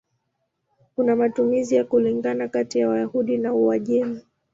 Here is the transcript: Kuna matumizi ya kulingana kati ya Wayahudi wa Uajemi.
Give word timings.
Kuna 0.95 1.15
matumizi 1.15 1.75
ya 1.75 1.83
kulingana 1.85 2.47
kati 2.47 2.79
ya 2.79 2.89
Wayahudi 2.89 3.41
wa 3.41 3.53
Uajemi. 3.53 4.21